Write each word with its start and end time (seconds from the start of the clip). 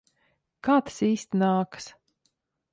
Kā 0.67 0.77
tas 0.87 0.97
īsti 1.09 1.43
nākas? 1.45 1.93